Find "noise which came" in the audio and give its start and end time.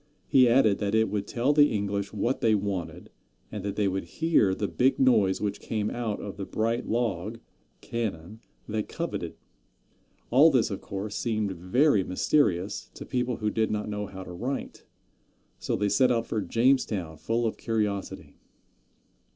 4.97-5.91